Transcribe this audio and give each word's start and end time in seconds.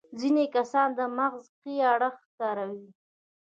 ځينې 0.19 0.45
کسان 0.55 0.87
د 0.97 0.99
مغز 1.17 1.43
ښي 1.57 1.75
اړخ 1.93 2.15
کاروي. 2.37 2.85